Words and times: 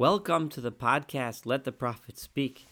Welcome 0.00 0.48
to 0.52 0.62
the 0.62 0.72
podcast 0.72 1.44
Let 1.44 1.64
the 1.64 1.72
Prophet 1.72 2.16
Speak. 2.16 2.68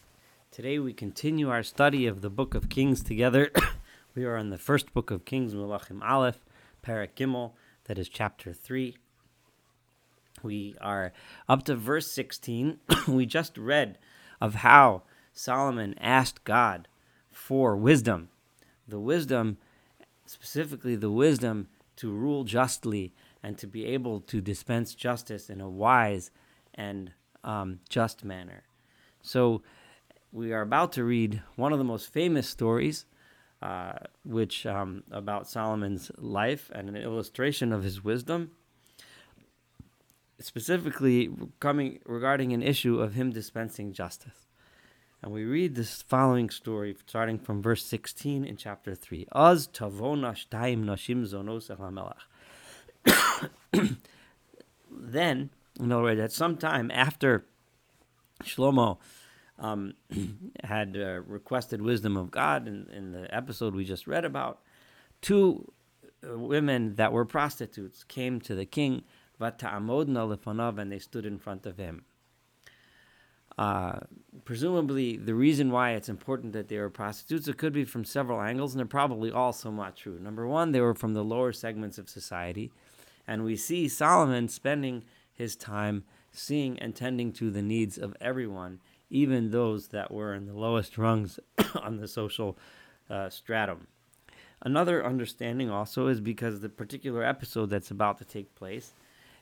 Today 0.51 0.79
we 0.79 0.95
continue 0.95 1.51
our 1.51 1.63
study 1.63 2.07
of 2.07 2.23
the 2.23 2.31
Book 2.31 2.55
of 2.55 2.71
Kings 2.71 3.03
together. 3.03 3.51
we 4.15 4.25
are 4.25 4.39
in 4.39 4.49
the 4.49 4.57
first 4.57 4.95
book 4.95 5.11
of 5.11 5.27
Kings, 5.27 5.55
Melachim 5.55 6.03
Aleph, 6.03 6.43
Parak 6.83 7.11
Gimel, 7.15 7.53
that 7.85 7.99
is 7.99 8.09
chapter 8.09 8.55
3. 8.55 8.97
We 10.43 10.75
are 10.81 11.13
up 11.51 11.65
to 11.65 11.77
verse 11.77 12.11
16. 12.11 12.79
we 13.09 13.27
just 13.27 13.59
read 13.59 13.99
of 14.41 14.55
how 14.55 15.03
Solomon 15.35 15.97
asked 16.01 16.45
God 16.45 16.89
for 17.31 17.77
wisdom. 17.77 18.31
The 18.89 19.01
wisdom, 19.01 19.59
specifically 20.25 20.97
the 20.97 21.11
wisdom 21.11 21.69
to 21.97 22.11
rule 22.11 22.45
justly 22.45 23.13
and 23.43 23.59
to 23.59 23.67
be 23.67 23.85
able 23.85 24.21
to 24.21 24.41
dispense 24.41 24.95
justice 24.95 25.51
in 25.51 25.61
a 25.61 25.69
wise 25.69 26.31
and 26.79 27.13
um, 27.45 27.81
just 27.91 28.25
manner. 28.25 28.63
So, 29.21 29.63
we 30.33 30.53
are 30.53 30.63
about 30.63 30.93
to 30.93 31.05
read 31.05 31.43
one 31.57 31.73
of 31.73 31.79
the 31.79 31.85
most 31.85 32.13
famous 32.13 32.49
stories, 32.49 33.07
uh, 33.63 33.95
which 34.25 34.65
um, 34.67 35.03
about 35.11 35.49
Solomon's 35.49 36.11
life 36.17 36.71
and 36.75 36.89
an 36.89 36.97
illustration 36.97 37.73
of 37.73 37.83
his 37.83 38.05
wisdom. 38.05 38.53
Specifically, 40.41 41.31
coming 41.61 41.99
regarding 42.07 42.53
an 42.53 42.63
issue 42.63 43.01
of 43.01 43.15
him 43.15 43.33
dispensing 43.33 43.93
justice. 43.93 44.47
And 45.21 45.33
we 45.33 45.45
read 45.45 45.75
this 45.75 46.01
following 46.03 46.49
story 46.49 46.97
starting 47.07 47.39
from 47.41 47.61
verse 47.61 47.85
16 47.85 48.45
in 48.45 48.57
chapter 48.57 48.95
3. 48.95 49.27
Az 49.33 49.67
tavona 49.67 50.37
nashim 50.49 51.27
zonos 51.27 51.69
Then, 54.91 55.51
in 55.79 55.93
other 55.93 56.03
words, 56.03 56.21
at 56.21 56.33
some 56.33 56.57
time 56.57 56.91
after 56.93 57.45
Shlomo 58.43 58.99
um, 59.59 59.95
had 60.65 60.97
uh, 60.97 61.21
requested 61.27 61.83
wisdom 61.83 62.17
of 62.17 62.31
God 62.31 62.67
in, 62.67 62.89
in 62.93 63.13
the 63.13 63.33
episode 63.35 63.75
we 63.75 63.85
just 63.85 64.07
read 64.07 64.25
about, 64.25 64.61
two 65.21 65.73
uh, 66.27 66.39
women 66.39 66.95
that 66.97 67.13
were 67.13 67.25
prostitutes 67.25 68.05
came 68.05 68.41
to 68.41 68.55
the 68.55 68.67
king, 68.67 69.03
and 69.41 70.93
they 70.93 70.99
stood 70.99 71.27
in 71.27 71.39
front 71.39 71.67
of 71.67 71.77
him. 71.77 72.05
Uh, 73.57 73.99
presumably, 74.45 75.17
the 75.17 75.35
reason 75.35 75.73
why 75.73 75.91
it's 75.91 76.09
important 76.09 76.53
that 76.53 76.69
they 76.69 76.79
were 76.79 76.91
prostitutes, 76.91 77.49
it 77.49 77.59
could 77.59 77.73
be 77.73 77.85
from 77.85 78.05
several 78.05 78.41
angles, 78.41 78.73
and 78.73 78.79
they're 78.79 78.87
probably 78.87 79.33
all 79.33 79.53
somewhat 79.53 79.97
true. 79.97 80.19
Number 80.21 80.47
one, 80.47 80.71
they 80.71 80.81
were 80.81 80.95
from 80.95 81.15
the 81.15 81.25
lower 81.25 81.53
segments 81.53 81.99
of 81.99 82.09
society, 82.09 82.71
and 83.27 83.43
we 83.43 83.57
see 83.57 83.89
Solomon 83.89 84.49
spending 84.49 85.03
his 85.39 85.55
time 85.55 86.03
seeing 86.33 86.79
and 86.81 86.95
tending 86.95 87.33
to 87.33 87.51
the 87.51 87.63
needs 87.63 87.97
of 87.97 88.17
everyone, 88.21 88.81
even 89.09 89.51
those 89.51 89.89
that 89.89 90.11
were 90.11 90.35
in 90.35 90.47
the 90.47 90.53
lowest 90.53 90.99
rungs 90.99 91.39
on 91.81 91.97
the 91.97 92.09
social 92.09 92.59
uh, 93.09 93.31
stratum. 93.31 93.87
Another 94.61 95.07
understanding 95.07 95.71
also 95.71 96.09
is 96.09 96.21
because 96.21 96.61
the 96.61 96.69
particular 96.69 97.23
episode 97.23 97.71
that's 97.71 97.93
about 97.93 98.19
to 98.19 98.25
take 98.25 98.55
place, 98.57 98.93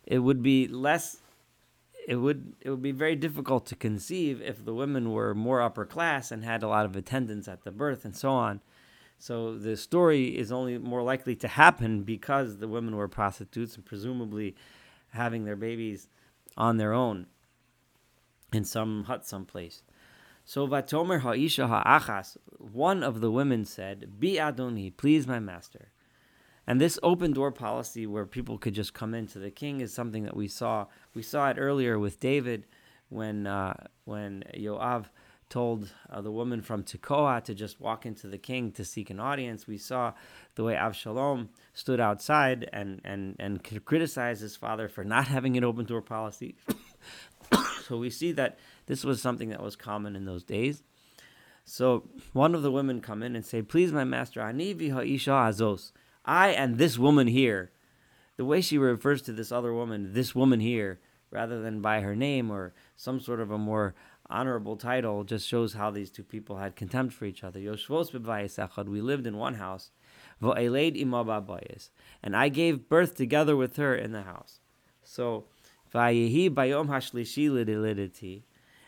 it 0.04 0.18
would 0.18 0.42
be 0.42 0.68
less 0.68 1.22
it 2.06 2.16
would 2.16 2.52
it 2.60 2.70
would 2.70 2.82
be 2.82 2.92
very 2.92 3.16
difficult 3.16 3.66
to 3.66 3.74
conceive 3.74 4.40
if 4.40 4.64
the 4.64 4.74
women 4.74 5.10
were 5.10 5.34
more 5.34 5.60
upper 5.60 5.84
class 5.84 6.30
and 6.30 6.44
had 6.44 6.62
a 6.62 6.68
lot 6.68 6.84
of 6.84 6.94
attendance 6.94 7.48
at 7.48 7.64
the 7.64 7.72
birth 7.72 8.04
and 8.04 8.14
so 8.14 8.30
on. 8.30 8.60
So 9.18 9.58
the 9.58 9.76
story 9.76 10.38
is 10.38 10.52
only 10.52 10.78
more 10.78 11.02
likely 11.02 11.34
to 11.36 11.48
happen 11.48 12.02
because 12.02 12.58
the 12.58 12.68
women 12.68 12.94
were 12.94 13.08
prostitutes 13.08 13.74
and 13.74 13.84
presumably 13.84 14.54
having 15.16 15.44
their 15.44 15.56
babies 15.56 16.08
on 16.56 16.76
their 16.76 16.92
own 16.92 17.26
in 18.52 18.64
some 18.64 19.04
hut 19.04 19.26
someplace. 19.26 19.82
So 20.44 20.66
Vatomer 20.68 21.20
Ha'isha 21.20 21.66
Ha'achas, 21.68 22.36
one 22.58 23.02
of 23.02 23.20
the 23.20 23.32
women 23.32 23.64
said, 23.64 24.20
Be 24.20 24.34
Adoni, 24.34 24.96
please 24.96 25.26
my 25.26 25.40
master. 25.40 25.90
And 26.66 26.80
this 26.80 26.98
open 27.02 27.32
door 27.32 27.52
policy 27.52 28.06
where 28.06 28.26
people 28.26 28.58
could 28.58 28.74
just 28.74 28.94
come 28.94 29.14
into 29.14 29.38
the 29.38 29.50
king 29.50 29.80
is 29.80 29.92
something 29.92 30.24
that 30.24 30.36
we 30.36 30.48
saw. 30.48 30.86
We 31.14 31.22
saw 31.22 31.50
it 31.50 31.58
earlier 31.58 31.98
with 31.98 32.20
David 32.20 32.66
when 33.08 33.46
uh, 33.46 33.74
when 34.04 34.42
Yoav 34.56 35.06
told 35.48 35.92
uh, 36.10 36.20
the 36.20 36.30
woman 36.30 36.60
from 36.60 36.82
Tekoa 36.82 37.42
to 37.44 37.54
just 37.54 37.80
walk 37.80 38.04
into 38.04 38.26
the 38.26 38.38
king 38.38 38.72
to 38.72 38.84
seek 38.84 39.10
an 39.10 39.20
audience. 39.20 39.66
We 39.66 39.78
saw 39.78 40.12
the 40.54 40.64
way 40.64 40.74
Avshalom 40.74 41.48
stood 41.72 42.00
outside 42.00 42.68
and, 42.72 43.00
and, 43.04 43.36
and 43.38 43.62
criticized 43.84 44.42
his 44.42 44.56
father 44.56 44.88
for 44.88 45.04
not 45.04 45.28
having 45.28 45.56
an 45.56 45.64
open 45.64 45.84
door 45.84 46.02
policy. 46.02 46.56
so 47.84 47.96
we 47.96 48.10
see 48.10 48.32
that 48.32 48.58
this 48.86 49.04
was 49.04 49.22
something 49.22 49.50
that 49.50 49.62
was 49.62 49.76
common 49.76 50.16
in 50.16 50.24
those 50.24 50.42
days. 50.42 50.82
So 51.64 52.08
one 52.32 52.54
of 52.54 52.62
the 52.62 52.72
women 52.72 53.00
come 53.00 53.22
in 53.22 53.36
and 53.36 53.44
say, 53.44 53.62
Please, 53.62 53.92
my 53.92 54.04
master, 54.04 54.40
ha'isha 54.40 54.90
azos. 54.90 55.92
I 56.24 56.48
and 56.48 56.78
this 56.78 56.98
woman 56.98 57.28
here, 57.28 57.70
the 58.36 58.44
way 58.44 58.60
she 58.60 58.78
refers 58.78 59.22
to 59.22 59.32
this 59.32 59.52
other 59.52 59.72
woman, 59.72 60.12
this 60.12 60.34
woman 60.34 60.60
here, 60.60 61.00
rather 61.30 61.60
than 61.60 61.80
by 61.80 62.00
her 62.00 62.14
name 62.14 62.50
or 62.50 62.72
some 62.96 63.20
sort 63.20 63.40
of 63.40 63.50
a 63.50 63.58
more 63.58 63.94
honorable 64.30 64.76
title, 64.76 65.24
just 65.24 65.46
shows 65.46 65.74
how 65.74 65.90
these 65.90 66.10
two 66.10 66.24
people 66.24 66.56
had 66.56 66.76
contempt 66.76 67.14
for 67.14 67.24
each 67.24 67.44
other. 67.44 67.60
We 67.60 69.00
lived 69.00 69.26
in 69.26 69.36
one 69.36 69.54
house. 69.54 69.90
And 72.22 72.36
I 72.36 72.48
gave 72.48 72.88
birth 72.88 73.14
together 73.14 73.56
with 73.56 73.76
her 73.76 73.94
in 73.94 74.12
the 74.12 74.22
house. 74.22 74.60
So, 75.02 75.44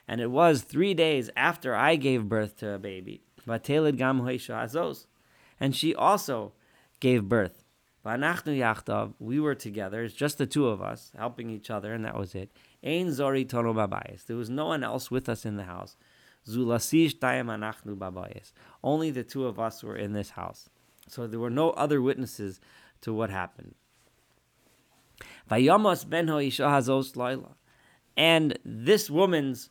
and 0.09 0.21
it 0.21 0.31
was 0.31 0.63
three 0.63 0.95
days 0.95 1.31
after 1.37 1.75
I 1.75 1.97
gave 1.97 2.29
birth 2.29 2.57
to 2.59 2.75
a 2.75 2.79
baby. 2.79 3.23
And 5.61 5.77
she 5.77 5.95
also 5.95 6.53
gave 7.01 7.29
birth. 7.29 7.65
We 9.19 9.41
were 9.41 9.55
together, 9.55 10.03
it's 10.03 10.15
just 10.15 10.39
the 10.39 10.47
two 10.47 10.69
of 10.69 10.81
us, 10.81 11.13
helping 11.17 11.51
each 11.51 11.71
other, 11.71 11.93
and 11.93 12.05
that 12.05 12.17
was 12.17 12.35
it. 12.35 12.51
Ein 12.85 13.13
zori 13.13 13.45
babayis. 13.45 14.27
There 14.27 14.37
was 14.37 14.49
no 14.49 14.67
one 14.67 14.83
else 14.83 15.11
with 15.11 15.29
us 15.29 15.45
in 15.45 15.57
the 15.57 15.65
house. 15.65 15.97
Only 18.85 19.11
the 19.11 19.25
two 19.25 19.47
of 19.47 19.61
us 19.61 19.83
were 19.83 19.97
in 19.97 20.13
this 20.13 20.31
house. 20.31 20.71
So 21.09 21.27
there 21.27 21.41
were 21.41 21.51
no 21.51 21.71
other 21.71 22.01
witnesses 22.01 22.61
to 23.03 23.13
what 23.13 23.31
happened. 23.31 23.75
Vayamos 25.51 26.09
ben 26.09 26.29
hazos. 26.29 27.45
And 28.17 28.59
this 28.65 29.11
woman's 29.11 29.71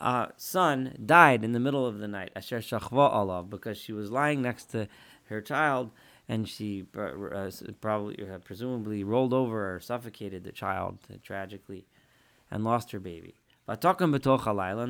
uh, 0.00 0.26
son 0.36 0.96
died 1.04 1.44
in 1.44 1.52
the 1.52 1.60
middle 1.60 1.86
of 1.86 1.98
the 1.98 2.08
night, 2.08 2.32
asher 2.34 2.58
shachva 2.58 3.48
because 3.48 3.78
she 3.78 3.92
was 3.92 4.10
lying 4.10 4.42
next 4.42 4.64
to 4.72 4.88
her 5.26 5.40
child 5.40 5.90
and 6.28 6.48
she 6.48 6.84
uh, 6.96 7.50
probably, 7.80 8.16
uh, 8.22 8.38
presumably, 8.38 9.04
rolled 9.04 9.32
over 9.32 9.74
or 9.74 9.80
suffocated 9.80 10.44
the 10.44 10.52
child 10.52 10.98
uh, 11.12 11.16
tragically, 11.22 11.86
and 12.50 12.64
lost 12.64 12.92
her 12.92 13.00
baby. 13.00 13.34
In 13.68 13.76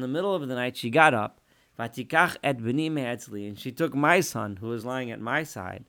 the 0.01 0.09
middle 0.09 0.35
of 0.35 0.49
the 0.49 0.55
night, 0.55 0.77
she 0.77 0.91
got 0.91 1.15
up, 1.15 1.41
and 1.79 1.95
she 1.95 3.73
took 3.73 3.95
my 3.95 4.21
son, 4.21 4.57
who 4.57 4.69
was 4.69 4.85
lying 4.85 5.11
at 5.11 5.21
my 5.21 5.43
side, 5.43 5.85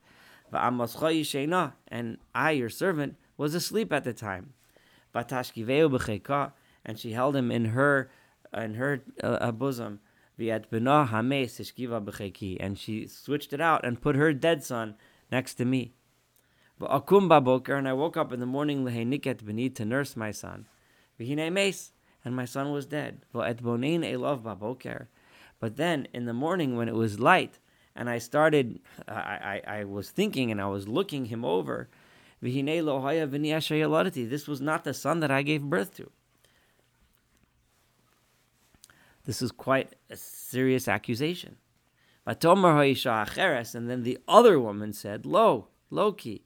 and 0.51 2.17
I, 2.35 2.51
your 2.51 2.69
servant, 2.69 3.15
was 3.37 3.55
asleep 3.55 3.91
at 3.91 4.03
the 4.03 4.13
time. 4.13 4.53
And 6.85 6.99
she 6.99 7.11
held 7.11 7.35
him 7.35 7.51
in 7.51 7.65
her 7.65 8.09
in 8.55 8.75
her 8.75 9.01
uh, 9.23 9.51
bosom. 9.51 9.99
And 10.37 10.65
she 12.77 13.07
switched 13.07 13.53
it 13.53 13.61
out 13.61 13.85
and 13.85 14.01
put 14.01 14.15
her 14.15 14.33
dead 14.33 14.63
son 14.63 14.95
next 15.33 15.55
to 15.55 15.65
me. 15.65 15.91
But 16.79 16.91
akum 16.91 17.27
baboker, 17.27 17.77
and 17.77 17.87
I 17.87 17.93
woke 17.93 18.15
up 18.15 18.31
in 18.31 18.39
the 18.39 18.45
morning 18.45 18.85
leheniket 18.85 19.43
b'ni 19.43 19.75
to 19.75 19.83
nurse 19.83 20.15
my 20.15 20.31
son. 20.31 20.67
And 22.25 22.35
my 22.35 22.45
son 22.45 22.71
was 22.71 22.85
dead. 22.85 23.25
But 23.33 23.57
then 25.81 26.07
in 26.13 26.25
the 26.25 26.33
morning 26.33 26.77
when 26.77 26.87
it 26.87 26.95
was 26.95 27.19
light, 27.19 27.59
and 27.95 28.09
I 28.09 28.17
started, 28.17 28.79
I, 29.07 29.61
I, 29.67 29.79
I 29.79 29.83
was 29.83 30.09
thinking 30.09 30.51
and 30.51 30.61
I 30.61 30.67
was 30.67 30.87
looking 30.87 31.25
him 31.25 31.45
over. 31.45 31.89
This 32.41 34.47
was 34.47 34.61
not 34.61 34.83
the 34.83 34.93
son 34.93 35.19
that 35.19 35.31
I 35.31 35.43
gave 35.43 35.63
birth 35.63 35.95
to. 35.97 36.09
This 39.25 39.41
is 39.41 39.51
quite 39.51 39.93
a 40.09 40.17
serious 40.17 40.87
accusation. 40.87 41.57
And 42.25 43.89
then 43.89 44.03
the 44.03 44.17
other 44.27 44.59
woman 44.59 44.93
said, 44.93 45.25
Lo, 45.25 45.67
Loki, 45.89 46.45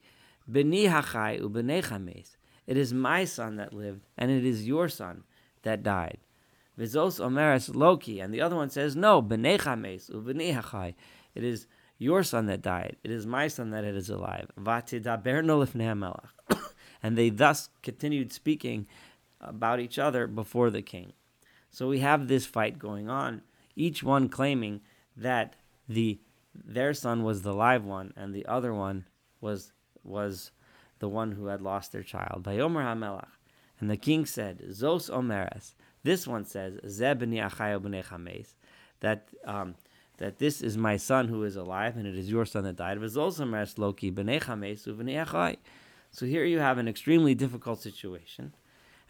b'ni 0.50 0.90
hachai 0.90 1.42
u'b'nei. 1.42 2.26
It 2.66 2.78
is 2.78 2.94
my 2.94 3.26
son 3.26 3.58
that 3.58 3.74
lived, 3.74 4.02
and 4.18 4.32
it 4.32 4.46
is 4.46 4.68
your 4.68 4.90
son 4.90 5.24
that 5.64 5.84
died. 5.84 6.18
Vizos 6.78 7.20
omeres 7.20 7.76
Loki, 7.76 8.20
and 8.20 8.34
the 8.34 8.42
other 8.42 8.56
one 8.56 8.70
says, 8.70 8.96
No, 8.96 9.22
b'nei 9.22 9.60
chames 9.60 10.10
hachai. 10.10 10.96
It 11.36 11.44
is 11.44 11.68
your 11.98 12.24
son 12.24 12.46
that 12.48 12.62
died. 12.62 12.98
It 13.04 13.12
is 13.12 13.26
my 13.26 13.48
son 13.48 13.72
that 13.72 13.84
is 13.84 14.10
alive. 14.10 14.50
And 17.04 17.16
they 17.16 17.30
thus 17.30 17.70
continued 17.84 18.34
speaking 18.34 18.88
about 19.40 19.80
each 19.80 20.00
other 20.00 20.26
before 20.26 20.72
the 20.72 20.82
king. 20.82 21.14
So 21.70 21.88
we 21.88 22.00
have 22.00 22.28
this 22.28 22.48
fight 22.48 22.80
going 22.80 23.08
on, 23.08 23.44
each 23.76 24.02
one 24.02 24.30
claiming 24.30 24.82
that 25.16 25.56
the 25.88 26.20
their 26.54 26.94
son 26.94 27.24
was 27.24 27.44
the 27.44 27.54
live 27.54 27.86
one 27.86 28.14
and 28.18 28.34
the 28.34 28.46
other 28.46 28.74
one 28.74 29.06
was 29.42 29.74
was 30.04 30.52
the 31.00 31.10
one 31.10 31.34
who 31.34 31.48
had 31.48 31.62
lost 31.62 31.92
their 31.92 32.04
child. 32.04 32.44
By 32.44 32.58
Vayomer 32.58 32.84
HaMelech. 32.84 33.28
And 33.80 33.90
the 33.90 33.98
king 33.98 34.26
said, 34.26 34.64
Zos 34.70 35.10
Omeres. 35.10 35.76
This 36.04 36.26
one 36.26 36.46
says, 36.46 36.80
Zebni 36.86 37.38
Achayo 37.38 37.80
B'nei 37.80 38.04
Chames. 38.04 38.56
That, 39.02 39.28
um, 39.46 39.76
that 40.18 40.40
this 40.40 40.62
is 40.62 40.78
my 40.78 40.98
son 40.98 41.28
who 41.28 41.44
is 41.44 41.56
alive, 41.56 41.96
and 41.98 42.08
it 42.08 42.18
is 42.18 42.32
your 42.32 42.46
son 42.46 42.64
that 42.64 42.78
died. 42.78 42.98
Zos 43.00 43.40
Omeres 43.40 43.78
Loki 43.78 44.12
B'nei 44.12 44.42
Chames 44.42 44.88
Uv'nei 44.88 45.26
Achai. 45.26 45.58
So 46.12 46.26
here 46.26 46.46
you 46.46 46.60
have 46.60 46.78
an 46.78 46.88
extremely 46.88 47.36
difficult 47.36 47.82
situation. 47.82 48.54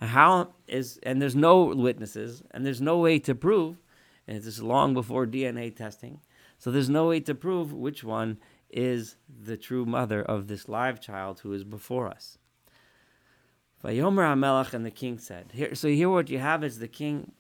How 0.02 0.54
is 0.68 1.00
and 1.04 1.22
there's 1.22 1.36
no 1.36 1.64
witnesses, 1.64 2.44
and 2.52 2.66
there's 2.66 2.82
no 2.82 3.00
way 3.00 3.18
to 3.20 3.34
prove, 3.34 3.78
and 4.28 4.38
it's 4.38 4.60
long 4.60 4.94
before 4.94 5.26
DNA 5.26 5.76
testing. 5.76 6.20
So 6.58 6.72
there's 6.72 6.90
no 6.90 7.08
way 7.08 7.20
to 7.22 7.36
prove 7.36 7.74
which 7.74 8.04
one 8.04 8.40
is 8.70 9.16
the 9.28 9.58
true 9.58 9.86
mother 9.86 10.22
of 10.22 10.48
this 10.48 10.68
live 10.68 11.00
child 11.00 11.40
who 11.42 11.54
is 11.54 11.64
before 11.64 12.08
us. 12.08 12.38
Vayomer 13.84 14.34
HaMelech 14.34 14.74
and 14.74 14.86
the 14.86 14.92
king 14.92 15.20
said, 15.20 15.52
here, 15.54 15.76
so 15.76 15.88
here 15.88 16.10
what 16.10 16.30
you 16.30 16.40
have 16.40 16.64
is 16.64 16.80
the 16.80 16.88
king 16.88 17.32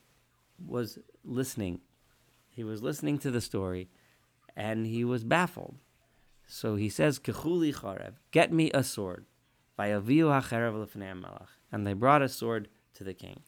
was 0.63 0.99
listening. 1.23 1.81
He 2.49 2.63
was 2.63 2.83
listening 2.83 3.17
to 3.19 3.31
the 3.31 3.41
story 3.41 3.89
and 4.55 4.85
he 4.85 5.03
was 5.03 5.23
baffled. 5.23 5.75
So 6.45 6.75
he 6.75 6.89
says, 6.89 7.19
Kechuli 7.19 7.73
charev, 7.75 8.13
get 8.31 8.53
me 8.53 8.71
a 8.71 8.83
sword. 8.83 9.25
And 9.77 10.07
they 11.85 11.93
brought 11.93 12.21
a 12.21 12.29
sword 12.29 12.69
to 12.93 13.03
the 13.03 13.13
king. 13.13 13.41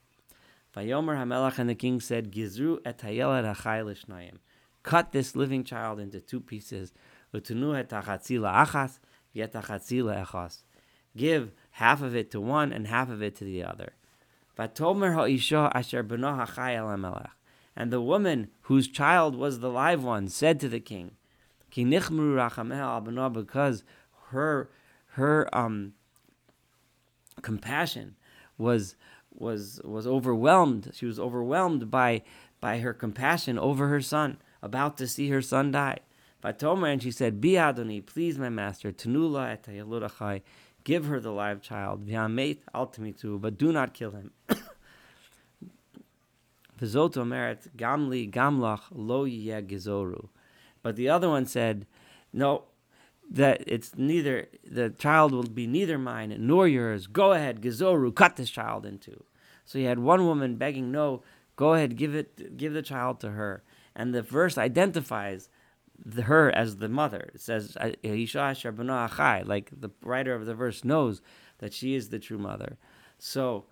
Vayomer 0.75 1.15
HaMelech 1.15 1.57
and 1.57 1.69
the 1.69 1.75
king 1.75 1.99
said, 1.99 2.31
Gizru 2.31 2.79
et. 2.85 3.01
Cut 4.89 5.11
this 5.11 5.35
living 5.35 5.63
child 5.63 5.99
into 5.99 6.19
two 6.19 6.39
pieces. 6.39 6.93
Give 11.15 11.51
half 11.69 12.01
of 12.01 12.15
it 12.15 12.31
to 12.31 12.41
one 12.41 12.73
and 12.73 12.87
half 12.87 13.11
of 13.11 13.21
it 13.21 13.35
to 13.35 13.43
the 13.43 13.63
other. 13.63 13.93
And 17.75 17.91
the 17.91 18.01
woman 18.01 18.47
whose 18.61 18.87
child 18.87 19.35
was 19.35 19.59
the 19.59 19.69
live 19.69 20.03
one 20.03 20.27
said 20.27 20.59
to 20.59 20.67
the 20.67 20.79
king, 20.79 21.11
because 21.69 23.83
her 24.31 24.69
her 25.05 25.55
um 25.55 25.93
compassion 27.43 28.15
was 28.57 28.95
was 29.31 29.79
was 29.83 30.07
overwhelmed. 30.07 30.89
She 30.95 31.05
was 31.05 31.19
overwhelmed 31.19 31.91
by 31.91 32.23
by 32.59 32.79
her 32.79 32.95
compassion 32.95 33.59
over 33.59 33.89
her 33.89 34.01
son, 34.01 34.39
about 34.61 34.97
to 34.97 35.07
see 35.07 35.29
her 35.29 35.41
son 35.41 35.71
die. 35.71 35.99
Vatomer, 36.43 36.91
and 36.91 37.03
she 37.03 37.11
said, 37.11 37.41
Bi 37.41 37.49
Adoni, 37.49 38.05
please, 38.05 38.37
my 38.37 38.49
master, 38.49 38.91
Tanula 38.91 39.51
et 39.51 39.63
achai, 39.63 40.41
give 40.83 41.05
her 41.05 41.19
the 41.19 41.31
live 41.31 41.61
child, 41.61 42.07
V'hameit 42.07 42.59
altimitu, 42.73 43.39
but 43.39 43.57
do 43.57 43.71
not 43.71 43.93
kill 43.93 44.11
him. 44.11 44.31
V'zot 46.79 47.13
omeret, 47.15 47.67
Gamli 47.75 48.31
gamlach 48.31 48.83
lo 48.91 49.25
gizoru. 49.25 50.29
But 50.81 50.95
the 50.95 51.09
other 51.09 51.27
one 51.27 51.45
said, 51.45 51.85
no, 52.31 52.63
that 53.29 53.63
it's 53.67 53.97
neither, 53.97 54.47
the 54.63 54.89
child 54.91 55.33
will 55.33 55.43
be 55.43 55.67
neither 55.67 55.97
mine 55.97 56.33
nor 56.39 56.67
yours. 56.67 57.05
Go 57.07 57.33
ahead, 57.33 57.61
gizoru, 57.61 58.15
cut 58.15 58.37
this 58.37 58.49
child 58.49 58.85
in 58.85 58.93
into. 58.93 59.23
So 59.65 59.77
he 59.77 59.85
had 59.85 59.99
one 59.99 60.25
woman 60.25 60.55
begging, 60.55 60.91
no, 60.91 61.21
go 61.55 61.73
ahead, 61.73 61.95
give 61.97 62.15
it, 62.15 62.57
give 62.57 62.73
the 62.73 62.81
child 62.81 63.19
to 63.19 63.31
her. 63.31 63.61
And 63.99 64.15
the 64.15 64.21
verse 64.21 64.57
identifies 64.57 65.49
the, 66.03 66.21
her 66.21 66.49
as 66.55 66.77
the 66.77 66.87
mother. 66.87 67.31
It 67.35 67.41
says, 67.41 67.75
like 67.81 67.97
the 68.01 69.91
writer 70.01 70.33
of 70.33 70.45
the 70.45 70.55
verse 70.55 70.85
knows 70.85 71.21
that 71.57 71.73
she 71.73 71.95
is 71.95 72.07
the 72.07 72.17
true 72.17 72.37
mother. 72.37 72.77
So, 73.17 73.65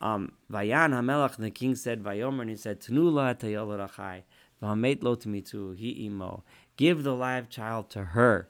um, 0.00 0.32
Vayan 0.50 0.92
Hamelach, 0.92 1.36
the 1.36 1.50
king 1.50 1.74
said, 1.74 2.02
Vayomer, 2.02 2.40
and 2.40 2.50
he 2.50 2.56
said, 2.56 2.80
Tanula 2.80 3.38
Tayolarachai, 3.38 4.22
Vahamet 4.62 5.02
lo 5.02 5.16
timitu, 5.16 5.76
he 5.76 6.06
imo. 6.06 6.44
Give 6.78 7.02
the 7.02 7.14
live 7.14 7.50
child 7.50 7.90
to 7.90 8.04
her. 8.04 8.48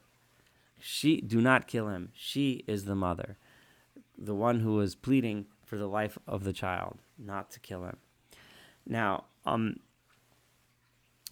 She 0.78 1.20
do 1.20 1.40
not 1.40 1.66
kill 1.66 1.88
him. 1.88 2.10
She 2.14 2.62
is 2.69 2.84
the 2.84 2.94
mother, 2.94 3.38
the 4.16 4.36
one 4.36 4.60
who 4.60 4.81
is 4.81 4.94
pleading 4.94 5.46
for 5.64 5.78
the 5.78 5.88
life 5.88 6.16
of 6.28 6.44
the 6.44 6.52
child, 6.52 6.98
not 7.19 7.50
to 7.50 7.58
kill 7.58 7.82
him. 7.82 7.96
Now, 8.86 9.25
um, 9.44 9.81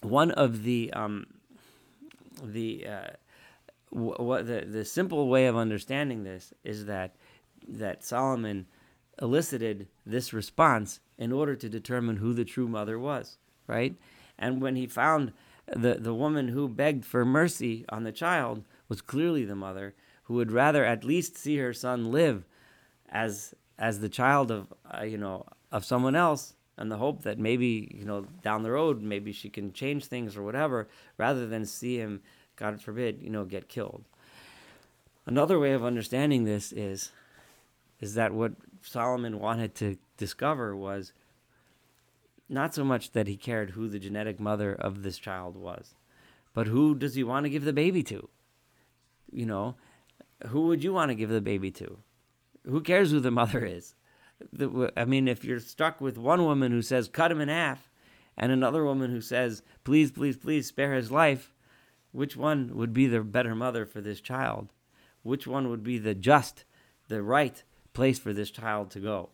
one 0.05 0.31
of 0.31 0.63
the 0.63 0.91
um, 0.93 1.25
the 2.43 2.87
uh, 2.87 3.07
what 3.89 4.47
the 4.47 4.65
the 4.67 4.85
simple 4.85 5.27
way 5.29 5.45
of 5.45 5.55
understanding 5.55 6.23
this 6.23 6.53
is 6.63 6.85
that 6.85 7.15
that 7.67 8.03
Solomon 8.03 8.65
elicited 9.21 9.87
this 10.05 10.33
response 10.33 10.99
in 11.17 11.31
order 11.31 11.55
to 11.55 11.69
determine 11.69 12.17
who 12.17 12.33
the 12.33 12.45
true 12.45 12.67
mother 12.67 12.97
was, 12.97 13.37
right? 13.67 13.95
And 14.37 14.61
when 14.61 14.75
he 14.75 14.87
found 14.87 15.33
the 15.67 15.95
the 15.95 16.13
woman 16.13 16.49
who 16.49 16.67
begged 16.67 17.05
for 17.05 17.23
mercy 17.23 17.85
on 17.89 18.03
the 18.03 18.11
child 18.11 18.63
was 18.89 19.01
clearly 19.01 19.45
the 19.45 19.55
mother 19.55 19.95
who 20.23 20.35
would 20.35 20.51
rather 20.51 20.83
at 20.83 21.03
least 21.03 21.37
see 21.37 21.57
her 21.57 21.73
son 21.73 22.11
live 22.11 22.45
as 23.09 23.53
as 23.77 23.99
the 23.99 24.09
child 24.09 24.51
of 24.51 24.73
uh, 24.93 25.03
you 25.03 25.17
know 25.17 25.45
of 25.71 25.85
someone 25.85 26.15
else 26.15 26.55
and 26.77 26.91
the 26.91 26.97
hope 26.97 27.23
that 27.23 27.37
maybe 27.37 27.93
you 27.93 28.05
know 28.05 28.25
down 28.41 28.63
the 28.63 28.71
road 28.71 29.01
maybe 29.01 29.31
she 29.31 29.49
can 29.49 29.71
change 29.73 30.05
things 30.05 30.35
or 30.35 30.43
whatever 30.43 30.87
rather 31.17 31.47
than 31.47 31.65
see 31.65 31.97
him 31.97 32.21
god 32.55 32.81
forbid 32.81 33.21
you 33.21 33.29
know 33.29 33.45
get 33.45 33.69
killed. 33.69 34.03
Another 35.25 35.57
way 35.57 35.71
of 35.71 35.85
understanding 35.85 36.43
this 36.43 36.71
is 36.71 37.11
is 37.99 38.15
that 38.15 38.33
what 38.33 38.53
solomon 38.81 39.39
wanted 39.39 39.73
to 39.75 39.97
discover 40.17 40.75
was 40.75 41.13
not 42.49 42.75
so 42.75 42.83
much 42.83 43.11
that 43.11 43.27
he 43.27 43.37
cared 43.37 43.71
who 43.71 43.87
the 43.87 43.99
genetic 43.99 44.39
mother 44.39 44.73
of 44.73 45.03
this 45.03 45.17
child 45.17 45.55
was 45.55 45.95
but 46.53 46.67
who 46.67 46.93
does 46.95 47.15
he 47.15 47.23
want 47.23 47.45
to 47.45 47.49
give 47.49 47.63
the 47.63 47.73
baby 47.73 48.03
to? 48.03 48.29
You 49.31 49.45
know 49.45 49.75
who 50.47 50.67
would 50.67 50.83
you 50.83 50.93
want 50.93 51.09
to 51.09 51.15
give 51.15 51.29
the 51.29 51.41
baby 51.41 51.71
to? 51.71 51.99
Who 52.65 52.81
cares 52.81 53.11
who 53.11 53.19
the 53.19 53.31
mother 53.31 53.65
is 53.65 53.95
I 54.95 55.05
mean, 55.05 55.27
if 55.27 55.43
you're 55.43 55.59
stuck 55.59 56.01
with 56.01 56.17
one 56.17 56.43
woman 56.43 56.71
who 56.71 56.81
says 56.81 57.07
cut 57.07 57.31
him 57.31 57.41
in 57.41 57.49
half, 57.49 57.89
and 58.37 58.51
another 58.51 58.83
woman 58.83 59.11
who 59.11 59.21
says 59.21 59.63
please, 59.83 60.11
please, 60.11 60.37
please 60.37 60.67
spare 60.67 60.93
his 60.93 61.11
life, 61.11 61.53
which 62.11 62.35
one 62.35 62.75
would 62.75 62.93
be 62.93 63.07
the 63.07 63.21
better 63.21 63.55
mother 63.55 63.85
for 63.85 64.01
this 64.01 64.21
child? 64.21 64.71
Which 65.23 65.47
one 65.47 65.69
would 65.69 65.83
be 65.83 65.97
the 65.97 66.13
just, 66.13 66.65
the 67.07 67.21
right 67.21 67.63
place 67.93 68.19
for 68.19 68.33
this 68.33 68.51
child 68.51 68.91
to 68.91 68.99
go? 68.99 69.29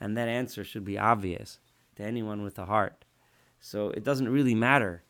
And 0.00 0.16
that 0.16 0.28
answer 0.28 0.64
should 0.64 0.84
be 0.84 0.98
obvious 0.98 1.58
to 1.96 2.02
anyone 2.02 2.42
with 2.42 2.58
a 2.58 2.66
heart. 2.66 3.04
So 3.60 3.90
it 3.90 4.02
doesn't 4.02 4.28
really 4.28 4.54
matter 4.54 5.04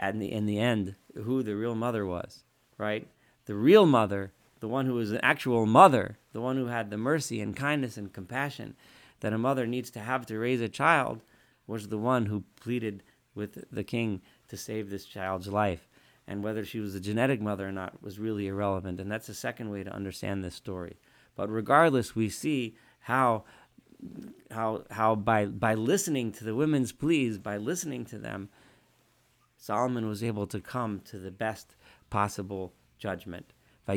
in 0.00 0.18
the, 0.18 0.32
in 0.32 0.46
the 0.46 0.58
end 0.58 0.94
who 1.14 1.42
the 1.42 1.54
real 1.54 1.74
mother 1.74 2.06
was, 2.06 2.44
right? 2.78 3.06
The 3.44 3.54
real 3.54 3.86
mother 3.86 4.32
the 4.60 4.68
one 4.68 4.86
who 4.86 4.94
was 4.94 5.12
an 5.12 5.20
actual 5.22 5.66
mother, 5.66 6.18
the 6.32 6.40
one 6.40 6.56
who 6.56 6.66
had 6.66 6.90
the 6.90 6.96
mercy 6.96 7.40
and 7.40 7.56
kindness 7.56 7.96
and 7.96 8.12
compassion 8.12 8.76
that 9.20 9.32
a 9.32 9.38
mother 9.38 9.66
needs 9.66 9.90
to 9.90 10.00
have 10.00 10.26
to 10.26 10.38
raise 10.38 10.60
a 10.60 10.68
child, 10.68 11.22
was 11.66 11.88
the 11.88 11.98
one 11.98 12.26
who 12.26 12.44
pleaded 12.60 13.02
with 13.34 13.64
the 13.70 13.84
king 13.84 14.20
to 14.48 14.56
save 14.56 14.90
this 14.90 15.04
child's 15.04 15.48
life. 15.48 15.88
And 16.26 16.42
whether 16.42 16.64
she 16.64 16.80
was 16.80 16.94
a 16.94 17.00
genetic 17.00 17.40
mother 17.40 17.68
or 17.68 17.72
not 17.72 18.02
was 18.02 18.18
really 18.18 18.48
irrelevant. 18.48 19.00
And 19.00 19.10
that's 19.10 19.26
the 19.26 19.34
second 19.34 19.70
way 19.70 19.82
to 19.82 19.94
understand 19.94 20.44
this 20.44 20.54
story. 20.54 20.98
But 21.36 21.48
regardless, 21.48 22.14
we 22.14 22.28
see 22.28 22.76
how 23.00 23.44
how 24.50 24.84
how 24.90 25.14
by 25.14 25.46
by 25.46 25.74
listening 25.74 26.32
to 26.32 26.44
the 26.44 26.54
women's 26.54 26.92
pleas, 26.92 27.38
by 27.38 27.56
listening 27.56 28.04
to 28.06 28.18
them, 28.18 28.48
Solomon 29.56 30.06
was 30.06 30.22
able 30.22 30.46
to 30.48 30.60
come 30.60 31.00
to 31.06 31.18
the 31.18 31.30
best 31.30 31.76
possible 32.10 32.72
judgment. 32.98 33.52
And 33.88 33.96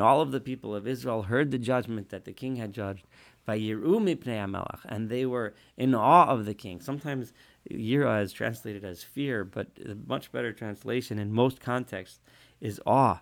all 0.00 0.20
of 0.20 0.30
the 0.30 0.40
people 0.40 0.72
of 0.72 0.86
Israel 0.86 1.22
heard 1.22 1.50
the 1.50 1.58
judgment 1.58 2.10
that 2.10 2.24
the 2.24 2.32
king 2.32 2.54
had 2.56 2.72
judged. 2.72 3.04
And 3.48 5.08
they 5.08 5.26
were 5.26 5.54
in 5.76 5.94
awe 5.96 6.26
of 6.26 6.44
the 6.44 6.54
king. 6.54 6.80
Sometimes 6.80 7.32
yira 7.68 8.22
is 8.22 8.32
translated 8.32 8.84
as 8.84 9.02
fear, 9.02 9.42
but 9.42 9.66
a 9.84 9.96
much 10.06 10.30
better 10.30 10.52
translation 10.52 11.18
in 11.18 11.32
most 11.32 11.58
contexts 11.60 12.20
is 12.60 12.80
awe. 12.86 13.20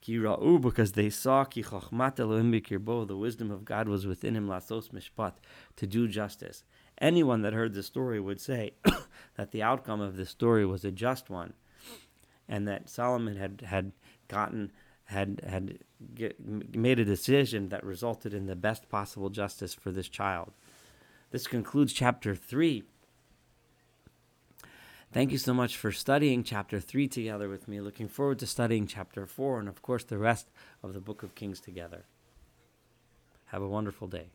Because 0.00 0.92
they 0.92 1.10
saw 1.10 1.44
the 1.44 3.16
wisdom 3.18 3.50
of 3.50 3.64
God 3.66 3.88
was 3.88 4.06
within 4.06 4.34
him, 4.34 4.48
to 4.48 5.86
do 5.86 6.08
justice. 6.08 6.64
Anyone 6.98 7.42
that 7.42 7.52
heard 7.52 7.74
the 7.74 7.82
story 7.82 8.18
would 8.18 8.40
say 8.40 8.72
that 9.36 9.50
the 9.50 9.62
outcome 9.62 10.00
of 10.00 10.16
this 10.16 10.30
story 10.30 10.64
was 10.64 10.86
a 10.86 10.90
just 10.90 11.28
one 11.28 11.52
and 12.48 12.66
that 12.68 12.88
Solomon 12.88 13.36
had 13.36 13.62
had 13.66 13.92
gotten 14.28 14.72
had 15.04 15.40
had 15.46 15.78
get, 16.14 16.36
made 16.44 16.98
a 16.98 17.04
decision 17.04 17.68
that 17.68 17.84
resulted 17.84 18.34
in 18.34 18.46
the 18.46 18.56
best 18.56 18.88
possible 18.88 19.30
justice 19.30 19.74
for 19.74 19.90
this 19.90 20.08
child. 20.08 20.52
This 21.30 21.46
concludes 21.46 21.92
chapter 21.92 22.34
3. 22.34 22.82
Thank 25.12 25.32
you 25.32 25.38
so 25.38 25.54
much 25.54 25.76
for 25.76 25.92
studying 25.92 26.42
chapter 26.42 26.80
3 26.80 27.08
together 27.08 27.48
with 27.48 27.68
me. 27.68 27.80
Looking 27.80 28.08
forward 28.08 28.38
to 28.40 28.46
studying 28.46 28.86
chapter 28.86 29.26
4 29.26 29.60
and, 29.60 29.68
of 29.68 29.80
course, 29.80 30.04
the 30.04 30.18
rest 30.18 30.50
of 30.82 30.92
the 30.92 31.00
book 31.00 31.22
of 31.22 31.34
Kings 31.34 31.60
together. 31.60 32.04
Have 33.46 33.62
a 33.62 33.68
wonderful 33.68 34.08
day. 34.08 34.26